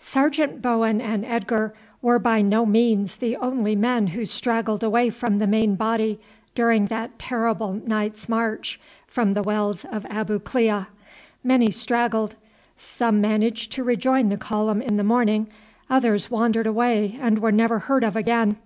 [0.00, 1.72] Sergeant Bowen and Edgar
[2.02, 6.20] were by no means the only men who straggled away from the main body
[6.54, 10.88] during that terrible night's march from the wells of Abu Klea.
[11.42, 12.34] Many straggled;
[12.76, 15.48] some managed to rejoin the column in the morning,
[15.88, 18.56] others wandered away and were never heard of again.